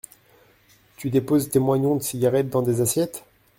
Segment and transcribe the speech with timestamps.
[0.97, 3.23] Tu déposes tes moignons de cigarettes dans des assiettes?